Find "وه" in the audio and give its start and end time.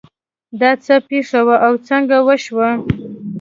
1.47-1.55